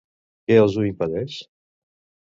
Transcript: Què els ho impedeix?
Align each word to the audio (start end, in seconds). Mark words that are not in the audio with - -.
Què 0.49 0.57
els 0.61 0.79
ho 0.83 0.87
impedeix? 0.87 1.37